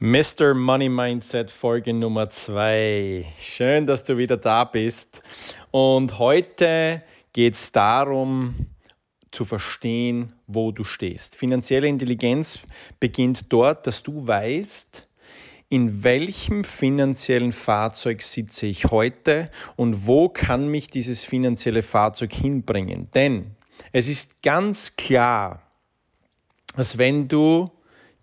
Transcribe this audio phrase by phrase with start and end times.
[0.00, 0.54] Mr.
[0.54, 3.26] Money Mindset Folge Nummer 2.
[3.38, 5.22] Schön, dass du wieder da bist.
[5.70, 7.00] Und heute
[7.32, 8.66] geht es darum,
[9.30, 11.36] zu verstehen, wo du stehst.
[11.36, 12.58] Finanzielle Intelligenz
[12.98, 15.08] beginnt dort, dass du weißt,
[15.68, 23.12] in welchem finanziellen Fahrzeug sitze ich heute und wo kann mich dieses finanzielle Fahrzeug hinbringen.
[23.14, 23.54] Denn
[23.92, 25.62] es ist ganz klar,
[26.74, 27.66] dass wenn du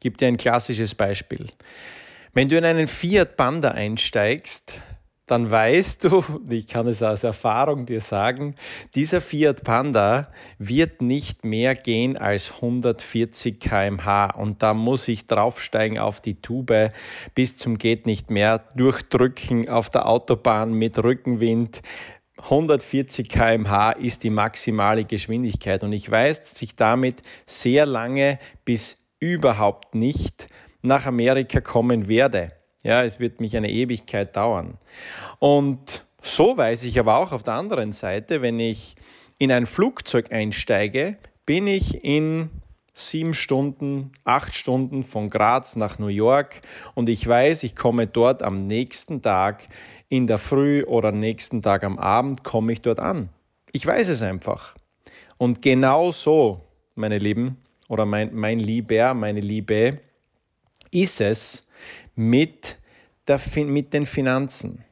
[0.01, 1.47] gebe dir ein klassisches Beispiel.
[2.33, 4.81] Wenn du in einen Fiat Panda einsteigst,
[5.27, 8.55] dann weißt du, ich kann es aus Erfahrung dir sagen,
[8.95, 15.99] dieser Fiat Panda wird nicht mehr gehen als 140 km/h und da muss ich draufsteigen
[15.99, 16.91] auf die Tube
[17.33, 21.81] bis zum geht nicht mehr, durchdrücken auf der Autobahn mit Rückenwind.
[22.43, 29.00] 140 km/h ist die maximale Geschwindigkeit und ich weiß, dass ich damit sehr lange bis
[29.21, 30.47] überhaupt nicht
[30.81, 32.49] nach Amerika kommen werde.
[32.83, 34.77] Ja, es wird mich eine Ewigkeit dauern.
[35.39, 38.95] Und so weiß ich aber auch auf der anderen Seite, wenn ich
[39.37, 42.49] in ein Flugzeug einsteige, bin ich in
[42.93, 46.61] sieben Stunden, acht Stunden von Graz nach New York
[46.93, 49.67] und ich weiß, ich komme dort am nächsten Tag
[50.09, 53.29] in der Früh oder nächsten Tag am Abend komme ich dort an.
[53.71, 54.75] Ich weiß es einfach.
[55.37, 56.61] Und genau so,
[56.95, 57.57] meine Lieben,
[57.91, 59.99] oder mein, mein Lieber, meine Liebe,
[60.91, 61.67] ist es
[62.15, 62.77] mit,
[63.27, 64.85] der, mit den Finanzen.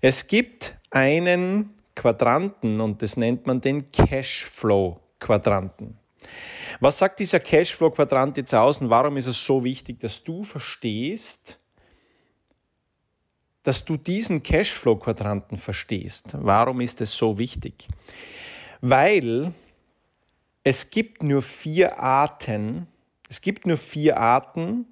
[0.00, 5.98] Es gibt einen Quadranten und das nennt man den Cashflow-Quadranten.
[6.78, 11.58] Was sagt dieser Cashflow-Quadrant jetzt aus und warum ist es so wichtig, dass du verstehst,
[13.64, 16.28] dass du diesen Cashflow-Quadranten verstehst?
[16.34, 17.88] Warum ist es so wichtig?
[18.80, 19.52] Weil
[20.64, 22.86] es gibt nur vier Arten,
[23.28, 24.86] es gibt nur vier Arten,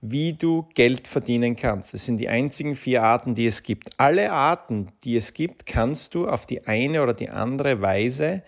[0.00, 1.94] wie du Geld verdienen kannst.
[1.94, 3.88] Es sind die einzigen vier Arten, die es gibt.
[3.96, 8.42] Alle Arten, die es gibt, kannst du auf die eine oder die andere Weise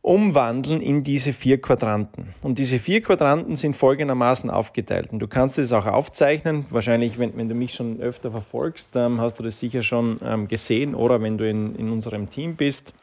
[0.00, 2.34] umwandeln in diese vier Quadranten.
[2.40, 5.12] Und diese vier Quadranten sind folgendermaßen aufgeteilt.
[5.12, 6.66] Und du kannst es auch aufzeichnen.
[6.70, 10.46] Wahrscheinlich, wenn, wenn du mich schon öfter verfolgst, ähm, hast du das sicher schon ähm,
[10.46, 10.94] gesehen.
[10.94, 12.94] Oder wenn du in, in unserem Team bist,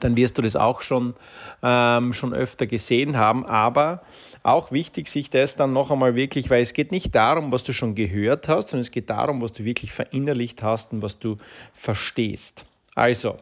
[0.00, 1.14] dann wirst du das auch schon,
[1.62, 3.46] ähm, schon öfter gesehen haben.
[3.46, 4.02] Aber
[4.42, 7.72] auch wichtig, sich das dann noch einmal wirklich, weil es geht nicht darum, was du
[7.72, 11.38] schon gehört hast, sondern es geht darum, was du wirklich verinnerlicht hast und was du
[11.72, 12.66] verstehst.
[12.94, 13.36] Also,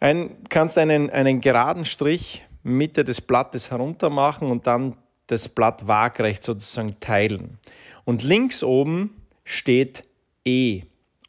[0.00, 4.96] ein, kannst einen, einen geraden Strich Mitte des Blattes herunter machen und dann
[5.26, 7.58] das Blatt waagrecht sozusagen teilen.
[8.04, 10.04] Und links oben steht
[10.44, 10.82] E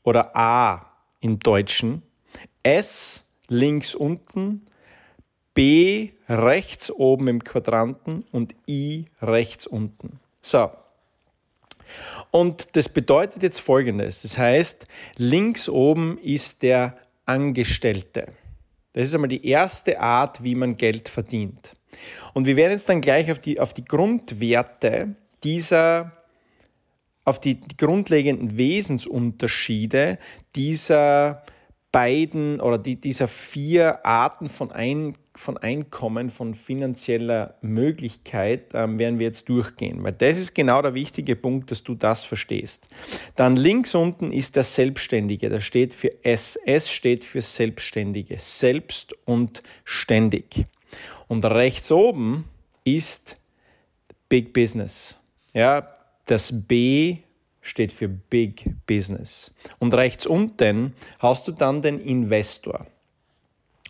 [0.03, 0.88] oder A
[1.19, 2.03] im Deutschen.
[2.63, 3.22] S
[3.53, 4.66] links unten,
[5.53, 10.19] B rechts oben im Quadranten und I rechts unten.
[10.41, 10.72] So.
[12.31, 14.24] Und das bedeutet jetzt Folgendes.
[14.24, 14.88] Das heißt,
[15.18, 18.34] links oben ist der Angestellte.
[18.94, 21.75] Das ist einmal die erste Art, wie man Geld verdient.
[22.34, 26.12] Und wir werden jetzt dann gleich auf die, auf die Grundwerte dieser,
[27.24, 30.18] auf die, die grundlegenden Wesensunterschiede
[30.56, 31.44] dieser
[31.94, 39.20] beiden oder die, dieser vier Arten von, Ein, von Einkommen, von finanzieller Möglichkeit ähm, werden
[39.20, 42.88] wir jetzt durchgehen, weil das ist genau der wichtige Punkt, dass du das verstehst.
[43.36, 46.58] Dann links unten ist der Selbstständige, da steht für S.
[46.66, 50.66] S steht für Selbstständige, selbst und ständig.
[51.28, 52.46] Und rechts oben
[52.84, 53.38] ist
[54.30, 55.20] Big Business.
[55.54, 55.88] Ja,
[56.25, 57.18] das B
[57.63, 59.56] steht für Big Business.
[59.79, 62.85] Und rechts unten hast du dann den Investor.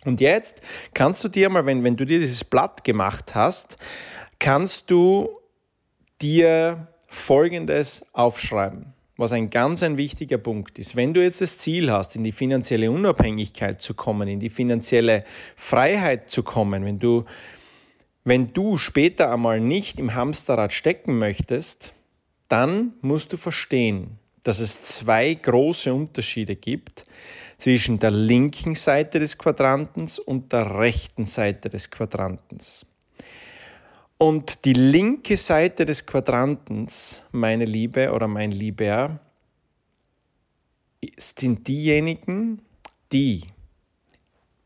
[0.04, 0.62] Und jetzt
[0.94, 3.76] kannst du dir mal, wenn, wenn du dir dieses Blatt gemacht hast,
[4.38, 5.28] kannst du
[6.22, 10.94] dir Folgendes aufschreiben, was ein ganz ein wichtiger Punkt ist.
[10.94, 15.24] Wenn du jetzt das Ziel hast, in die finanzielle Unabhängigkeit zu kommen, in die finanzielle
[15.56, 17.24] Freiheit zu kommen, wenn du,
[18.24, 21.94] wenn du später einmal nicht im Hamsterrad stecken möchtest,
[22.48, 27.04] dann musst du verstehen, dass es zwei große Unterschiede gibt
[27.56, 32.86] zwischen der linken Seite des Quadrantens und der rechten Seite des Quadrantens.
[34.18, 39.18] Und die linke Seite des Quadrantens, meine Liebe oder mein Lieber,
[41.16, 42.62] sind diejenigen,
[43.12, 43.42] die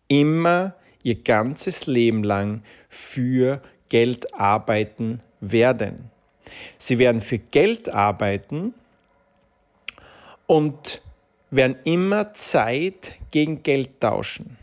[0.08, 6.10] immer ihr ganzes Leben lang für Geld arbeiten werden.
[6.78, 8.74] Sie werden für Geld arbeiten
[10.46, 11.02] und
[11.50, 14.56] werden immer Zeit gegen Geld tauschen.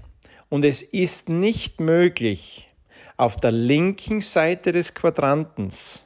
[0.49, 2.69] Und es ist nicht möglich,
[3.17, 6.05] auf der linken Seite des Quadrantens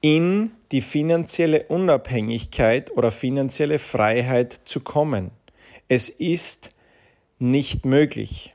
[0.00, 5.30] in die finanzielle Unabhängigkeit oder finanzielle Freiheit zu kommen.
[5.88, 6.70] Es ist
[7.38, 8.54] nicht möglich.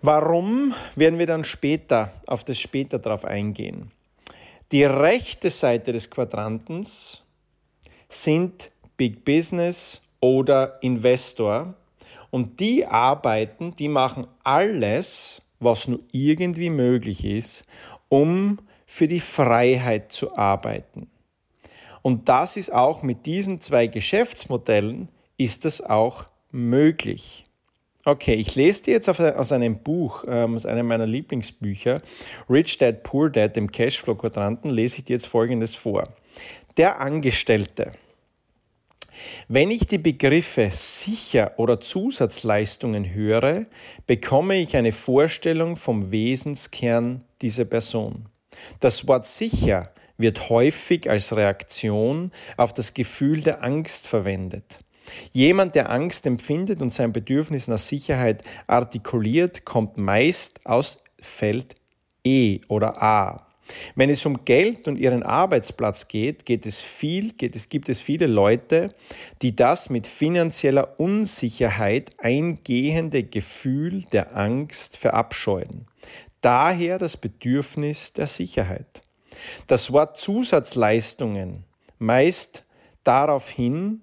[0.00, 3.90] Warum werden wir dann später auf das später darauf eingehen?
[4.70, 7.22] Die rechte Seite des Quadrantens
[8.06, 11.74] sind Big Business oder Investor
[12.30, 17.64] und die arbeiten, die machen alles, was nur irgendwie möglich ist,
[18.10, 21.10] um für die Freiheit zu arbeiten.
[22.02, 27.47] Und das ist auch mit diesen zwei Geschäftsmodellen ist das auch möglich.
[28.08, 32.00] Okay, ich lese dir jetzt aus einem Buch, ähm, aus einem meiner Lieblingsbücher,
[32.48, 36.04] Rich Dad Poor Dad, dem Cashflow-Quadranten, lese ich dir jetzt Folgendes vor.
[36.78, 37.92] Der Angestellte.
[39.46, 43.66] Wenn ich die Begriffe sicher oder Zusatzleistungen höre,
[44.06, 48.24] bekomme ich eine Vorstellung vom Wesenskern dieser Person.
[48.80, 54.78] Das Wort sicher wird häufig als Reaktion auf das Gefühl der Angst verwendet.
[55.32, 61.74] Jemand, der Angst empfindet und sein Bedürfnis nach Sicherheit artikuliert, kommt meist aus Feld
[62.24, 63.48] E oder A.
[63.94, 68.00] Wenn es um Geld und ihren Arbeitsplatz geht, geht es viel, geht es, gibt es
[68.00, 68.90] viele Leute,
[69.42, 75.86] die das mit finanzieller Unsicherheit eingehende Gefühl der Angst verabscheuen.
[76.40, 79.02] Daher das Bedürfnis der Sicherheit.
[79.66, 81.64] Das Wort Zusatzleistungen
[81.98, 82.64] meist
[83.04, 84.02] darauf hin,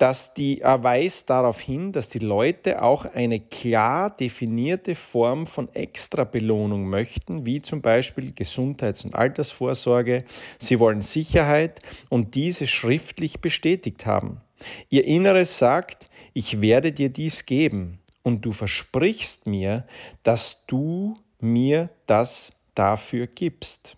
[0.00, 5.68] dass die, er weist darauf hin, dass die Leute auch eine klar definierte Form von
[5.74, 10.24] Extrabelohnung möchten, wie zum Beispiel Gesundheits- und Altersvorsorge.
[10.56, 14.40] Sie wollen Sicherheit und diese schriftlich bestätigt haben.
[14.88, 19.86] Ihr Inneres sagt, ich werde dir dies geben und du versprichst mir,
[20.22, 23.96] dass du mir das dafür gibst.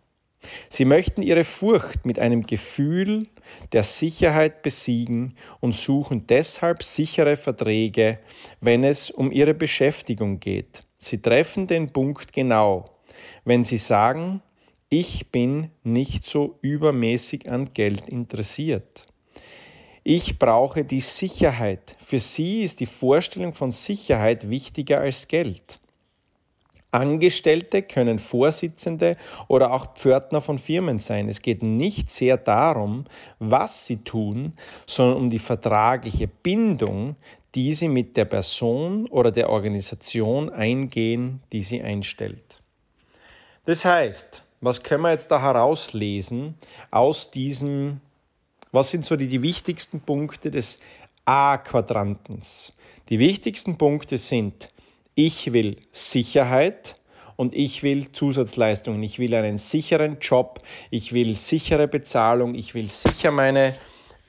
[0.69, 3.23] Sie möchten ihre Furcht mit einem Gefühl
[3.73, 8.19] der Sicherheit besiegen und suchen deshalb sichere Verträge,
[8.61, 10.81] wenn es um ihre Beschäftigung geht.
[10.99, 12.85] Sie treffen den Punkt genau,
[13.45, 14.43] wenn sie sagen,
[14.89, 19.07] ich bin nicht so übermäßig an Geld interessiert.
[20.05, 21.97] Ich brauche die Sicherheit.
[22.05, 25.79] Für sie ist die Vorstellung von Sicherheit wichtiger als Geld.
[26.93, 29.17] Angestellte können Vorsitzende
[29.49, 31.29] oder auch Pförtner von Firmen sein.
[31.29, 33.07] Es geht nicht sehr darum,
[33.39, 34.53] was sie tun,
[34.87, 37.17] sondern um die vertragliche Bindung,
[37.55, 42.61] die sie mit der Person oder der Organisation eingehen, die sie einstellt.
[43.65, 46.55] Das heißt, was können wir jetzt da herauslesen
[46.91, 48.01] aus diesem,
[48.71, 50.79] was sind so die, die wichtigsten Punkte des
[51.25, 52.75] A-Quadrantens?
[53.09, 54.69] Die wichtigsten Punkte sind,
[55.15, 56.97] ich will Sicherheit
[57.37, 59.03] und ich will Zusatzleistungen.
[59.03, 60.61] Ich will einen sicheren Job,
[60.91, 63.75] ich will sichere Bezahlung, ich will sicher meine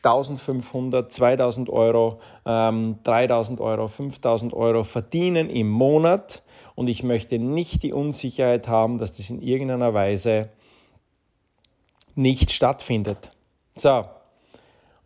[0.04, 6.44] 1500, 2000 Euro, ähm, 3000 Euro, 5000 Euro verdienen im Monat
[6.76, 10.50] und ich möchte nicht die Unsicherheit haben, dass das in irgendeiner Weise
[12.16, 13.32] nicht stattfindet.
[13.76, 14.04] So,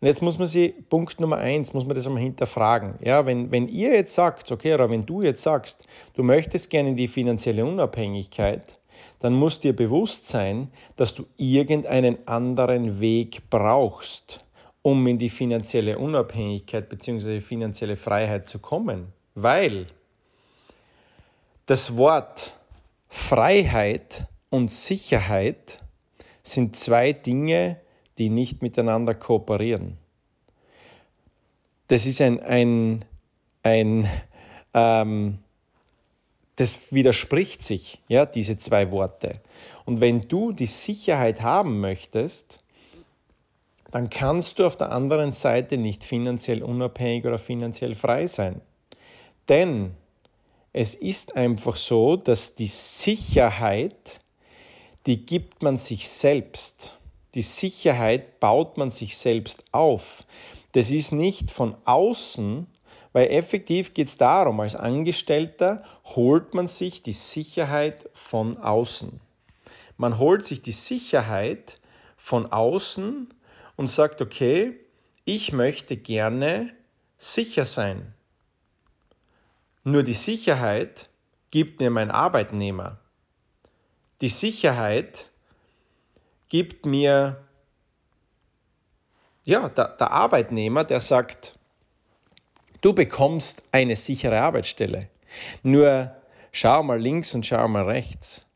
[0.00, 2.94] und jetzt muss man sich, Punkt Nummer eins, muss man das einmal hinterfragen.
[3.02, 6.94] Ja, wenn, wenn ihr jetzt sagt, okay, oder wenn du jetzt sagst, du möchtest gerne
[6.94, 8.78] die finanzielle Unabhängigkeit,
[9.18, 14.44] dann muss dir bewusst sein, dass du irgendeinen anderen Weg brauchst,
[14.82, 17.40] um in die finanzielle Unabhängigkeit bzw.
[17.40, 19.12] finanzielle Freiheit zu kommen.
[19.34, 19.86] Weil
[21.66, 22.54] das Wort
[23.08, 25.80] Freiheit und Sicherheit
[26.42, 27.80] sind zwei Dinge,
[28.18, 29.96] die nicht miteinander kooperieren.
[31.88, 33.04] Das ist ein, ein,
[33.62, 34.08] ein
[34.74, 35.38] ähm,
[36.56, 39.40] das widerspricht sich, ja, diese zwei Worte.
[39.84, 42.64] Und wenn du die Sicherheit haben möchtest,
[43.90, 48.60] dann kannst du auf der anderen Seite nicht finanziell unabhängig oder finanziell frei sein.
[49.48, 49.94] Denn
[50.72, 54.18] es ist einfach so, dass die Sicherheit,
[55.06, 56.97] die gibt man sich selbst.
[57.34, 60.22] Die Sicherheit baut man sich selbst auf.
[60.72, 62.66] Das ist nicht von außen,
[63.12, 69.20] weil effektiv geht es darum, als Angestellter holt man sich die Sicherheit von außen.
[69.96, 71.80] Man holt sich die Sicherheit
[72.16, 73.28] von außen
[73.76, 74.78] und sagt, okay,
[75.24, 76.72] ich möchte gerne
[77.18, 78.14] sicher sein.
[79.84, 81.10] Nur die Sicherheit
[81.50, 82.98] gibt mir mein Arbeitnehmer.
[84.20, 85.27] Die Sicherheit
[86.48, 87.36] gibt mir
[89.48, 91.52] ja, der, der Arbeitnehmer, der sagt,
[92.82, 95.08] du bekommst eine sichere Arbeitsstelle.
[95.62, 96.14] Nur
[96.52, 98.46] schau mal links und schau mal rechts.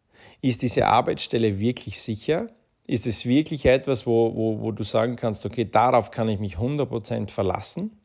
[0.43, 2.49] ist diese Arbeitsstelle wirklich sicher?
[2.87, 6.57] Ist es wirklich etwas, wo, wo, wo du sagen kannst, okay, darauf kann ich mich
[6.57, 7.99] 100% verlassen?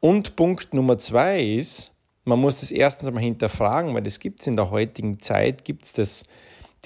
[0.00, 1.92] Und Punkt Nummer zwei ist,
[2.24, 5.84] man muss das erstens einmal hinterfragen, weil das gibt es in der heutigen Zeit, gibt
[5.84, 6.24] es das,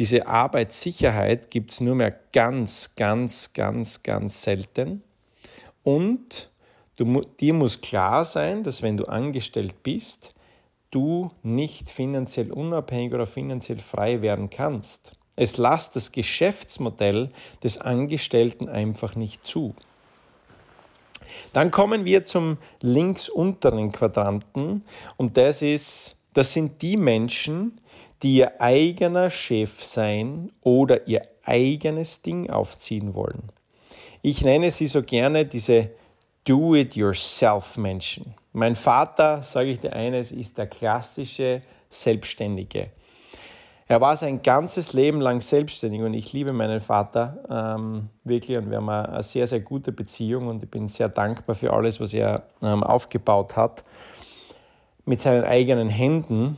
[0.01, 5.03] diese Arbeitssicherheit gibt es nur mehr ganz, ganz, ganz, ganz selten.
[5.83, 6.51] Und
[6.97, 10.35] du, dir muss klar sein, dass wenn du angestellt bist,
[10.91, 15.13] du nicht finanziell unabhängig oder finanziell frei werden kannst.
[15.37, 17.29] Es lässt das Geschäftsmodell
[17.63, 19.75] des Angestellten einfach nicht zu.
[21.53, 24.83] Dann kommen wir zum links unteren Quadranten
[25.19, 27.79] und das ist, das sind die Menschen,
[28.23, 33.51] die ihr eigener Chef sein oder ihr eigenes Ding aufziehen wollen.
[34.23, 35.91] Ich nenne sie so gerne diese
[36.45, 38.35] Do-it-yourself-Menschen.
[38.53, 42.91] Mein Vater, sage ich dir eines, ist der klassische Selbstständige.
[43.91, 48.71] Er war sein ganzes Leben lang selbstständig und ich liebe meinen Vater ähm, wirklich und
[48.71, 52.15] wir haben eine sehr, sehr gute Beziehung und ich bin sehr dankbar für alles, was
[52.15, 53.83] er ähm, aufgebaut hat
[55.05, 56.57] mit seinen eigenen Händen.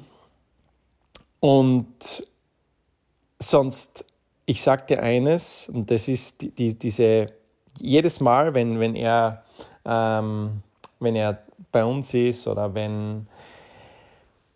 [1.42, 2.25] Und
[3.40, 4.04] sonst,
[4.46, 7.26] ich dir eines, und das ist die, diese,
[7.80, 9.42] jedes Mal, wenn, wenn, er,
[9.84, 10.62] ähm,
[11.00, 13.26] wenn er bei uns ist oder wenn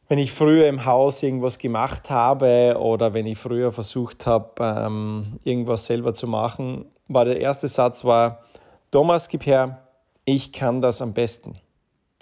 [0.08, 5.40] wenn ich früher im Haus irgendwas gemacht habe oder wenn ich früher versucht habe, ähm,
[5.42, 8.44] irgendwas selber zu machen, war der erste Satz war,
[8.92, 9.82] Thomas, gib her,
[10.24, 11.56] ich kann das am besten.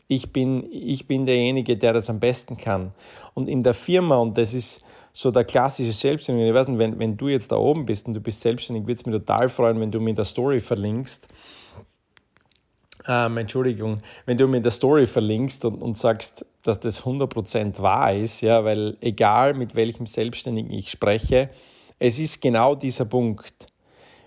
[0.07, 2.93] Ich bin, ich bin derjenige, der das am besten kann.
[3.33, 6.99] Und in der Firma, und das ist so der klassische Selbstständige, ich weiß nicht, wenn,
[6.99, 9.81] wenn du jetzt da oben bist und du bist selbstständig, würde es mich total freuen,
[9.81, 11.29] wenn du mir in der Story verlinkst,
[13.07, 17.79] ähm, Entschuldigung, wenn du mir in der Story verlinkst und, und sagst, dass das 100%
[17.81, 21.51] wahr ist, ja, weil egal mit welchem Selbstständigen ich spreche,
[21.99, 23.67] es ist genau dieser Punkt.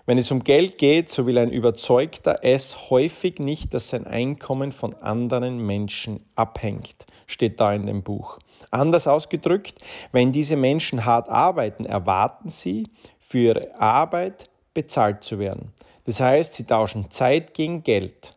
[0.08, 4.72] Wenn es um Geld geht, so will ein Überzeugter es häufig nicht, dass sein Einkommen
[4.72, 8.38] von anderen Menschen abhängt, steht da in dem Buch.
[8.70, 12.88] Anders ausgedrückt, wenn diese Menschen hart arbeiten, erwarten sie,
[13.20, 15.74] für ihre Arbeit bezahlt zu werden.
[16.04, 18.32] Das heißt, sie tauschen Zeit gegen Geld.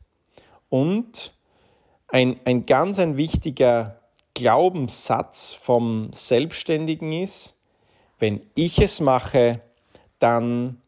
[0.68, 1.32] Und
[2.10, 4.02] ein, ein ganz ein wichtiger
[4.34, 7.58] Glaubenssatz vom Selbstständigen ist,
[8.20, 9.62] wenn ich es mache,
[10.20, 10.81] dann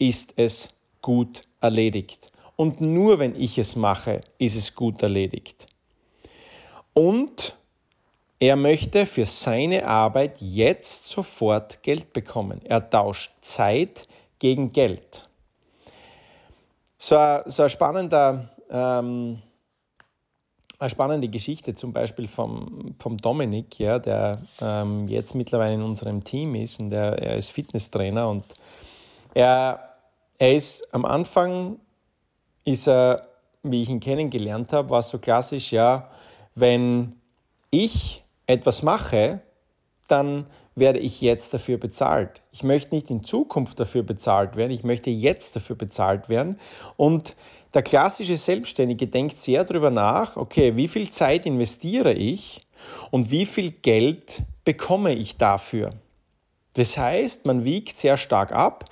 [0.00, 2.32] ist es gut erledigt.
[2.56, 5.68] Und nur wenn ich es mache, ist es gut erledigt.
[6.92, 7.54] Und
[8.40, 12.60] er möchte für seine Arbeit jetzt sofort Geld bekommen.
[12.64, 15.28] Er tauscht Zeit gegen Geld.
[16.98, 19.42] So, so ein spannender ähm,
[20.80, 26.24] eine spannende Geschichte zum Beispiel vom, vom Dominik, ja, der ähm, jetzt mittlerweile in unserem
[26.24, 28.44] Team ist und der, er ist Fitnesstrainer und
[29.34, 29.89] er,
[30.40, 31.78] er ist am Anfang
[32.64, 33.28] ist er,
[33.62, 36.10] wie ich ihn kennengelernt habe, war so klassisch, ja,
[36.54, 37.12] wenn
[37.70, 39.40] ich etwas mache,
[40.08, 42.40] dann werde ich jetzt dafür bezahlt.
[42.52, 46.58] Ich möchte nicht in Zukunft dafür bezahlt werden, ich möchte jetzt dafür bezahlt werden.
[46.96, 47.36] Und
[47.74, 52.62] der klassische Selbstständige denkt sehr darüber nach, okay, wie viel Zeit investiere ich
[53.10, 55.90] und wie viel Geld bekomme ich dafür.
[56.74, 58.86] Das heißt, man wiegt sehr stark ab.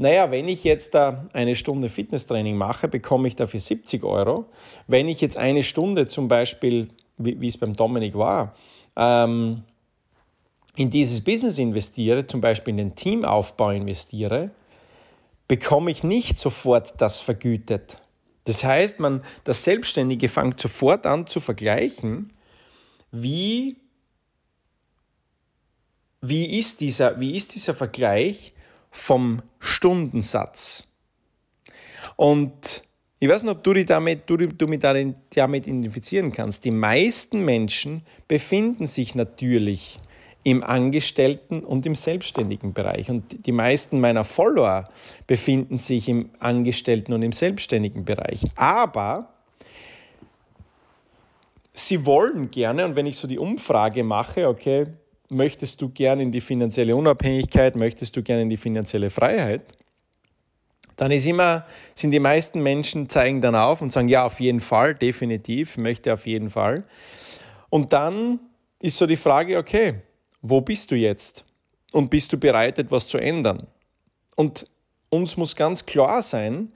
[0.00, 4.46] Naja, wenn ich jetzt da eine Stunde Fitnesstraining mache, bekomme ich dafür 70 Euro.
[4.86, 6.88] Wenn ich jetzt eine Stunde zum Beispiel,
[7.18, 8.54] wie, wie es beim Dominik war,
[8.96, 9.64] ähm,
[10.76, 14.52] in dieses Business investiere, zum Beispiel in den Teamaufbau investiere,
[15.48, 18.00] bekomme ich nicht sofort das vergütet.
[18.44, 22.32] Das heißt, man, das Selbstständige fängt sofort an zu vergleichen,
[23.10, 23.76] wie,
[26.20, 28.52] wie, ist dieser, wie ist dieser Vergleich
[28.90, 30.88] vom Stundensatz.
[32.16, 32.82] Und
[33.20, 36.64] ich weiß nicht, ob du dich damit, du, du mit damit identifizieren kannst.
[36.64, 39.98] Die meisten Menschen befinden sich natürlich
[40.44, 43.10] im Angestellten- und im selbstständigen Bereich.
[43.10, 44.84] Und die meisten meiner Follower
[45.26, 48.44] befinden sich im Angestellten- und im selbstständigen Bereich.
[48.54, 49.34] Aber
[51.72, 54.86] sie wollen gerne, und wenn ich so die Umfrage mache, okay,
[55.28, 59.64] möchtest du gerne in die finanzielle Unabhängigkeit, möchtest du gerne in die finanzielle Freiheit,
[60.96, 64.60] dann ist immer, sind die meisten Menschen zeigen dann auf und sagen, ja, auf jeden
[64.60, 66.84] Fall, definitiv, möchte auf jeden Fall.
[67.70, 68.40] Und dann
[68.80, 70.00] ist so die Frage, okay,
[70.42, 71.44] wo bist du jetzt?
[71.92, 73.66] Und bist du bereit, etwas zu ändern?
[74.34, 74.66] Und
[75.08, 76.72] uns muss ganz klar sein,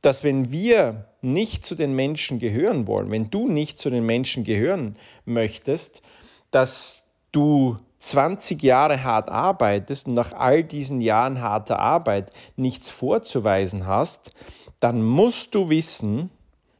[0.00, 4.44] dass wenn wir nicht zu den Menschen gehören wollen, wenn du nicht zu den Menschen
[4.44, 6.02] gehören möchtest,
[6.50, 7.76] dass du
[8.10, 14.32] 20 Jahre hart arbeitest und nach all diesen Jahren harter Arbeit nichts vorzuweisen hast,
[14.80, 16.30] dann musst du wissen,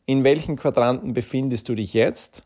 [0.06, 2.44] in welchen Quadranten befindest du dich jetzt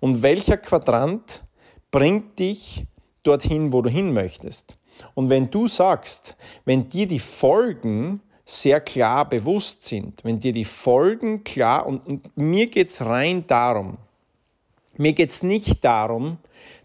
[0.00, 1.42] und welcher Quadrant
[1.90, 2.86] bringt dich
[3.22, 4.76] dorthin, wo du hin möchtest.
[5.14, 10.64] Und wenn du sagst, wenn dir die Folgen sehr klar bewusst sind, wenn dir die
[10.64, 13.98] Folgen klar, und, und mir geht es rein darum,
[14.96, 16.38] mir geht es nicht darum,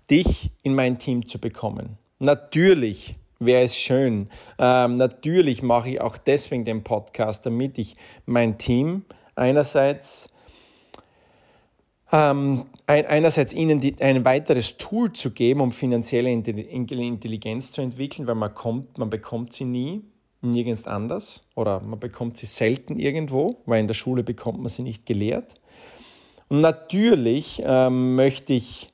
[0.09, 1.97] dich in mein Team zu bekommen.
[2.19, 4.29] Natürlich wäre es schön.
[4.57, 7.95] Ähm, natürlich mache ich auch deswegen den Podcast, damit ich
[8.25, 10.33] mein Team einerseits
[12.11, 18.35] ähm, einerseits ihnen die, ein weiteres Tool zu geben, um finanzielle Intelligenz zu entwickeln, weil
[18.35, 20.03] man, kommt, man bekommt sie nie,
[20.41, 24.83] nirgends anders oder man bekommt sie selten irgendwo, weil in der Schule bekommt man sie
[24.83, 25.53] nicht gelehrt.
[26.47, 28.87] Und natürlich ähm, möchte ich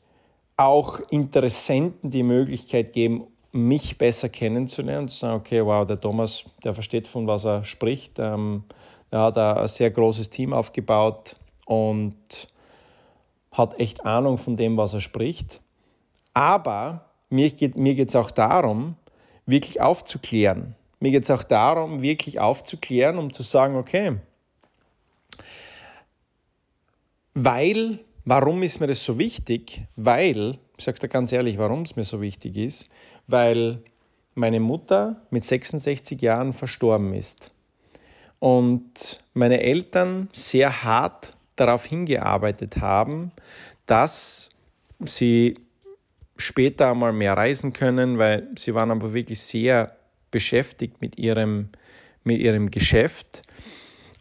[0.58, 6.74] auch Interessenten die Möglichkeit geben, mich besser kennenzulernen zu sagen, okay, wow, der Thomas, der
[6.74, 8.18] versteht, von was er spricht.
[8.20, 8.64] Ähm,
[9.12, 12.16] er hat ein sehr großes Team aufgebaut und
[13.52, 15.62] hat echt Ahnung von dem, was er spricht.
[16.34, 18.96] Aber mir geht es mir auch darum,
[19.46, 20.76] wirklich aufzuklären.
[21.00, 24.18] Mir geht es auch darum, wirklich aufzuklären, um zu sagen, okay,
[27.34, 29.84] weil, warum ist mir das so wichtig?
[29.96, 32.90] Weil, ich sage dir ganz ehrlich, warum es mir so wichtig ist,
[33.28, 33.80] weil
[34.36, 37.54] meine Mutter mit 66 Jahren verstorben ist
[38.40, 43.32] und meine Eltern sehr hart darauf hingearbeitet haben,
[43.86, 44.50] dass
[45.00, 45.54] sie
[46.36, 49.96] später einmal mehr reisen können, weil sie waren aber wirklich sehr
[50.32, 51.70] beschäftigt mit ihrem,
[52.24, 53.44] mit ihrem Geschäft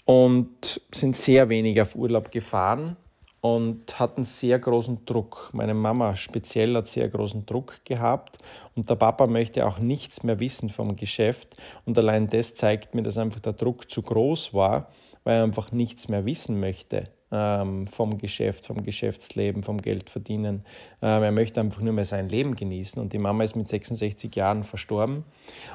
[0.05, 2.97] und sind sehr wenig auf Urlaub gefahren
[3.43, 5.51] und hatten sehr großen Druck.
[5.53, 8.39] Meine Mama speziell hat sehr großen Druck gehabt
[8.75, 13.03] und der Papa möchte auch nichts mehr wissen vom Geschäft und allein das zeigt mir,
[13.03, 14.89] dass einfach der Druck zu groß war,
[15.25, 20.65] weil er einfach nichts mehr wissen möchte ähm, vom Geschäft, vom Geschäftsleben, vom Geldverdienen.
[21.01, 23.03] Ähm, er möchte einfach nur mehr sein Leben genießen.
[23.03, 25.25] Und die Mama ist mit 66 Jahren verstorben.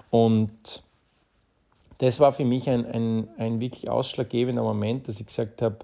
[0.10, 0.84] Und
[1.98, 5.80] das war für mich ein, ein, ein wirklich ausschlaggebender Moment, dass ich gesagt habe,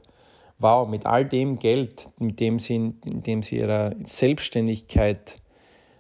[0.64, 5.42] wow, mit all dem Geld, mit dem sie, in dem sie ihrer Selbstständigkeit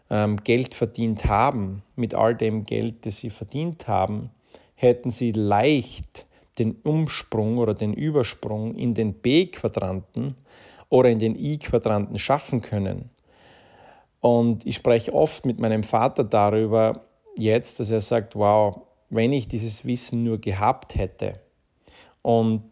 [0.10, 4.32] ähm, Geld verdient haben, mit all dem Geld, das sie verdient haben,
[4.76, 6.26] hätten sie leicht
[6.58, 10.36] den Umsprung oder den Übersprung in den B-Quadranten
[10.89, 13.10] oder in den I-Quadranten schaffen können.
[14.21, 16.93] Und ich spreche oft mit meinem Vater darüber
[17.36, 21.41] jetzt, dass er sagt, wow, wenn ich dieses Wissen nur gehabt hätte
[22.21, 22.63] und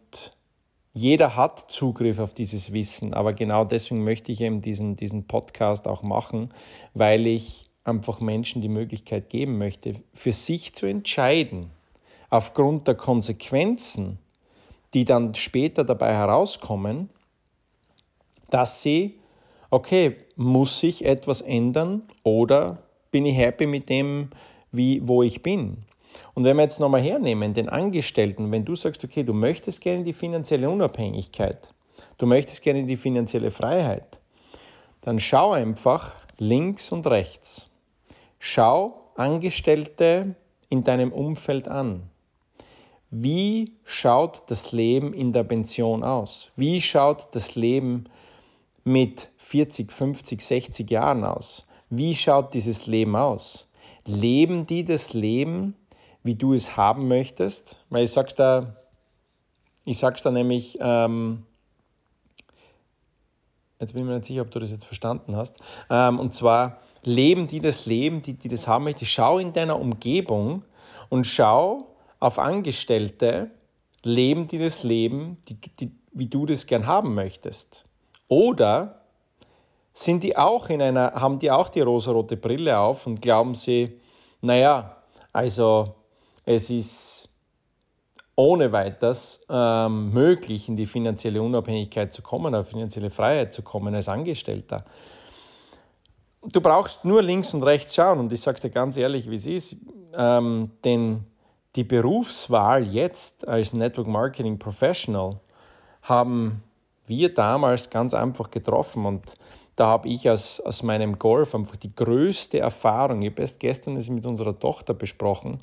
[0.94, 5.88] jeder hat Zugriff auf dieses Wissen, aber genau deswegen möchte ich eben diesen, diesen Podcast
[5.88, 6.50] auch machen,
[6.92, 11.70] weil ich einfach Menschen die Möglichkeit geben möchte, für sich zu entscheiden,
[12.30, 14.18] aufgrund der Konsequenzen,
[14.94, 17.08] die dann später dabei herauskommen,
[18.50, 19.18] dass sie,
[19.70, 24.28] okay, muss ich etwas ändern oder bin ich happy mit dem,
[24.70, 25.84] wie, wo ich bin?
[26.34, 30.04] Und wenn wir jetzt nochmal hernehmen, den Angestellten, wenn du sagst, okay, du möchtest gerne
[30.04, 31.68] die finanzielle Unabhängigkeit,
[32.18, 34.18] du möchtest gerne die finanzielle Freiheit,
[35.02, 37.70] dann schau einfach links und rechts.
[38.38, 40.34] Schau Angestellte
[40.68, 42.08] in deinem Umfeld an.
[43.10, 46.50] Wie schaut das Leben in der Pension aus?
[46.56, 48.04] Wie schaut das Leben
[48.84, 51.66] mit 40, 50, 60 Jahren aus?
[51.90, 53.68] Wie schaut dieses Leben aus?
[54.06, 55.76] Leben die das Leben,
[56.22, 57.78] wie du es haben möchtest?
[57.90, 58.76] Weil ich sag's da,
[59.84, 61.44] ich sag's da nämlich, ähm,
[63.80, 65.56] jetzt bin ich mir nicht sicher, ob du das jetzt verstanden hast,
[65.90, 69.04] ähm, und zwar leben die das Leben, die, die das haben möchten.
[69.04, 70.64] Schau in deiner Umgebung
[71.08, 71.88] und schau,
[72.20, 73.50] auf Angestellte
[74.04, 77.84] leben die das Leben, die, die, wie du das gern haben möchtest?
[78.28, 79.02] Oder
[79.92, 84.00] sind die auch in einer, haben die auch die rosarote Brille auf und glauben sie,
[84.40, 84.96] naja,
[85.32, 85.94] also
[86.44, 87.28] es ist
[88.34, 93.94] ohne weiteres ähm, möglich, in die finanzielle Unabhängigkeit zu kommen, auf finanzielle Freiheit zu kommen
[93.94, 94.84] als Angestellter.
[96.44, 99.46] Du brauchst nur links und rechts schauen und ich sage dir ganz ehrlich, wie es
[99.46, 99.76] ist,
[100.16, 101.24] ähm, denn
[101.76, 105.38] die Berufswahl jetzt als Network Marketing Professional
[106.02, 106.62] haben
[107.06, 109.36] wir damals ganz einfach getroffen und
[109.76, 113.22] da habe ich aus, aus meinem Golf einfach die größte Erfahrung.
[113.22, 115.58] Ich habe erst gestern das mit unserer Tochter besprochen,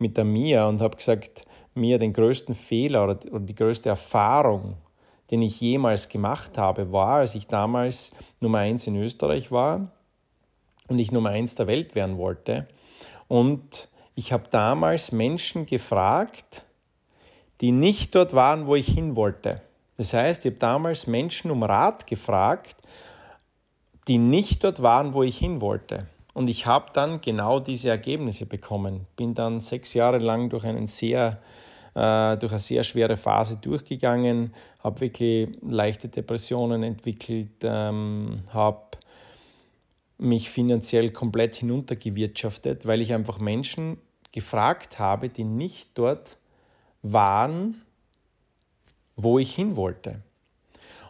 [0.00, 4.76] mit der Mia, und habe gesagt, Mia, den größten Fehler oder, die größte Erfahrung,
[5.30, 8.10] den ich jemals gemacht habe, war, als ich damals
[8.40, 9.92] Nummer eins in Österreich war
[10.88, 12.66] und ich Nummer eins der Welt werden wollte.
[13.28, 16.64] Und ich habe damals Menschen gefragt,
[17.60, 19.60] die nicht dort waren, wo ich hin wollte.
[19.96, 22.76] Das heißt, ich habe damals Menschen um Rat gefragt,
[24.08, 26.06] die nicht dort waren, wo ich hin wollte.
[26.34, 29.06] Und ich habe dann genau diese Ergebnisse bekommen.
[29.16, 31.40] Bin dann sechs Jahre lang durch, einen sehr,
[31.94, 38.98] äh, durch eine sehr schwere Phase durchgegangen, habe wirklich leichte Depressionen entwickelt, ähm, habe
[40.18, 43.98] mich finanziell komplett hinuntergewirtschaftet, weil ich einfach Menschen
[44.32, 46.36] gefragt habe, die nicht dort
[47.02, 47.82] waren,
[49.16, 50.22] wo ich hin wollte.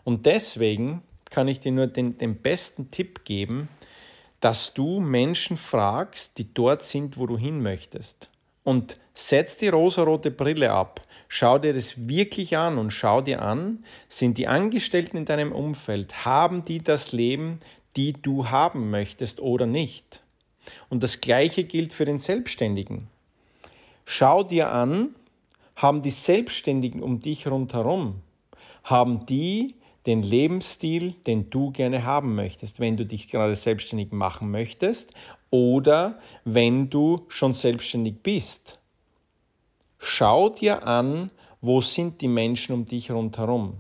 [0.05, 3.69] Und deswegen kann ich dir nur den, den besten Tipp geben,
[4.41, 8.31] dass du Menschen fragst, die dort sind, wo du hin möchtest.
[8.65, 11.03] Und setz die rosarote Brille ab.
[11.29, 16.25] Schau dir das wirklich an und schau dir an, sind die Angestellten in deinem Umfeld,
[16.25, 17.61] haben die das Leben,
[17.97, 20.23] die du haben möchtest oder nicht?
[20.89, 23.09] Und das Gleiche gilt für den Selbstständigen.
[24.05, 25.15] Schau dir an,
[25.77, 28.23] haben die Selbstständigen um dich rundherum,
[28.83, 29.75] haben die
[30.07, 35.13] den Lebensstil, den du gerne haben möchtest, wenn du dich gerade selbstständig machen möchtest
[35.51, 38.79] oder wenn du schon selbstständig bist.
[39.99, 43.79] Schau dir an, wo sind die Menschen um dich rundherum.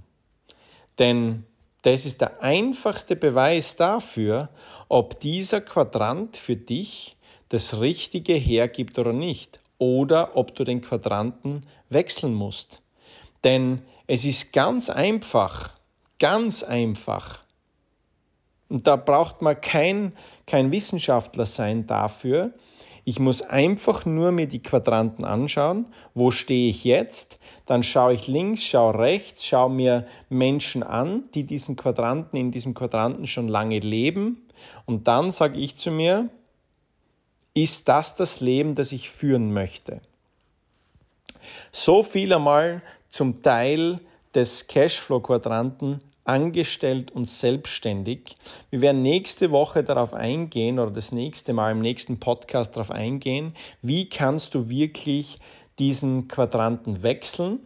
[0.98, 1.44] Denn
[1.83, 4.50] das ist der einfachste Beweis dafür,
[4.88, 7.16] ob dieser Quadrant für dich
[7.48, 12.83] das Richtige hergibt oder nicht oder ob du den Quadranten wechseln musst.
[13.44, 15.79] Denn es ist ganz einfach,
[16.20, 17.40] ganz einfach.
[18.68, 20.12] Und da braucht man kein,
[20.46, 22.54] kein Wissenschaftler sein dafür.
[23.04, 25.87] Ich muss einfach nur mir die Quadranten anschauen.
[26.14, 27.40] Wo stehe ich jetzt?
[27.66, 32.74] Dann schaue ich links, schaue rechts, schaue mir Menschen an, die diesen Quadranten, in diesem
[32.74, 34.46] Quadranten schon lange leben.
[34.87, 36.28] Und dann sage ich zu mir,
[37.54, 40.00] ist das das Leben, das ich führen möchte?
[41.72, 44.00] So viel einmal zum Teil
[44.35, 48.36] des Cashflow-Quadranten angestellt und selbstständig.
[48.70, 53.56] Wir werden nächste Woche darauf eingehen oder das nächste Mal im nächsten Podcast darauf eingehen,
[53.82, 55.38] wie kannst du wirklich
[55.80, 57.58] diesen Quadranten wechseln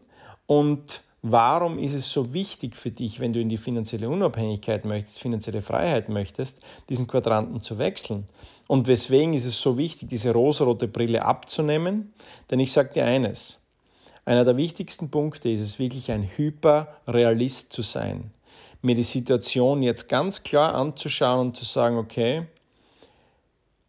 [0.47, 5.21] und warum ist es so wichtig für dich, wenn du in die finanzielle Unabhängigkeit möchtest,
[5.21, 8.25] finanzielle Freiheit möchtest, diesen Quadranten zu wechseln.
[8.67, 12.15] Und weswegen ist es so wichtig, diese rosarote Brille abzunehmen?
[12.51, 13.61] Denn ich sage dir eines,
[14.25, 18.31] einer der wichtigsten Punkte ist es wirklich ein Hyperrealist zu sein
[18.85, 22.47] mir die Situation jetzt ganz klar anzuschauen und zu sagen, okay,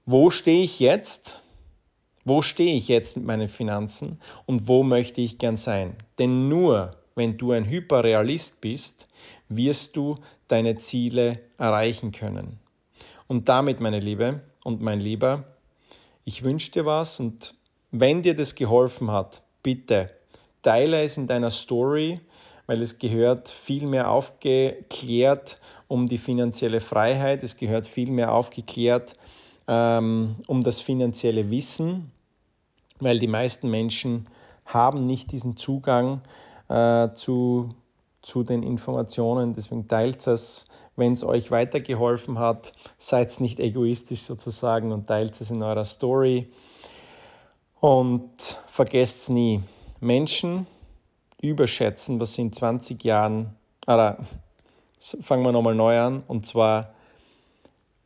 [0.05, 1.41] wo stehe ich jetzt?
[2.23, 5.95] Wo stehe ich jetzt mit meinen Finanzen und wo möchte ich gern sein?
[6.17, 9.07] Denn nur wenn du ein Hyperrealist bist,
[9.49, 12.59] wirst du deine Ziele erreichen können.
[13.27, 15.43] Und damit, meine Liebe und mein Lieber,
[16.23, 17.53] ich wünsche dir was und
[17.91, 20.09] wenn dir das geholfen hat, bitte
[20.61, 22.19] teile es in deiner Story,
[22.67, 29.15] weil es gehört viel mehr aufgeklärt um die finanzielle Freiheit, es gehört viel mehr aufgeklärt
[29.67, 32.11] ähm, um das finanzielle Wissen,
[32.99, 34.27] weil die meisten Menschen
[34.65, 36.21] haben nicht diesen Zugang
[36.69, 37.69] äh, zu,
[38.21, 39.53] zu den Informationen.
[39.53, 42.73] Deswegen teilt es, wenn es euch weitergeholfen hat.
[42.97, 46.49] Seid nicht egoistisch sozusagen und teilt es in eurer Story.
[47.79, 49.61] Und vergesst nie,
[49.99, 50.65] Menschen,
[51.49, 53.55] überschätzen, was sie in 20 Jahren,
[53.87, 54.17] oder
[54.99, 56.93] fangen wir nochmal neu an, und zwar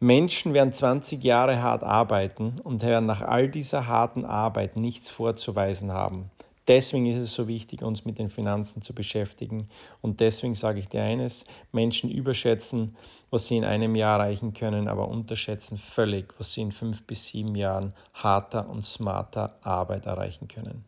[0.01, 5.91] Menschen werden 20 Jahre hart arbeiten und werden nach all dieser harten Arbeit nichts vorzuweisen
[5.91, 6.31] haben.
[6.69, 9.67] Deswegen ist es so wichtig, uns mit den Finanzen zu beschäftigen.
[10.01, 12.95] Und deswegen sage ich dir eines, Menschen überschätzen,
[13.31, 17.25] was sie in einem Jahr erreichen können, aber unterschätzen völlig, was sie in fünf bis
[17.25, 20.85] sieben Jahren harter und smarter Arbeit erreichen können.